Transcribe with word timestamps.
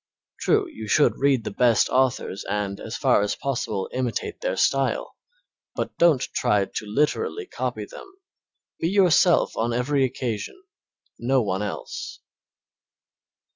True, 0.39 0.67
you 0.67 0.87
should 0.87 1.19
read 1.19 1.43
the 1.43 1.51
best 1.51 1.87
authors 1.89 2.43
and, 2.49 2.79
as 2.79 2.97
far 2.97 3.21
as 3.21 3.35
possible, 3.35 3.87
imitate 3.93 4.41
their 4.41 4.57
style, 4.57 5.15
but 5.75 5.95
don't 5.99 6.21
try 6.33 6.65
to 6.65 6.85
literally 6.87 7.45
copy 7.45 7.85
them. 7.85 8.11
Be 8.79 8.89
yourself 8.89 9.55
on 9.55 9.73
every 9.73 10.03
occasion 10.03 10.63
no 11.19 11.43
one 11.43 11.61
else. 11.61 12.19